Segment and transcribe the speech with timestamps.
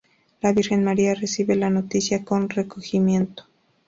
[0.41, 3.43] La Virgen María recibe la noticia con recogimiento.